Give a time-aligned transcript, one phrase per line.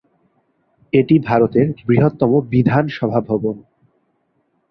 [0.93, 3.55] এটি ভারতের বৃহত্তম বিধানসভা ভবন।